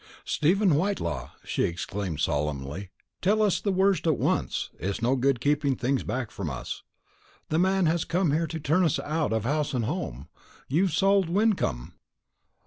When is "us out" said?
8.83-9.31